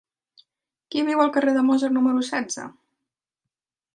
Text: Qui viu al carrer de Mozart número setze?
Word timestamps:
Qui 0.95 1.03
viu 1.09 1.21
al 1.25 1.29
carrer 1.35 1.53
de 1.59 1.63
Mozart 1.69 1.95
número 1.99 2.25
setze? 2.31 2.65